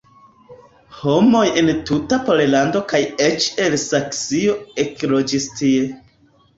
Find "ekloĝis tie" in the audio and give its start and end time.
4.89-5.91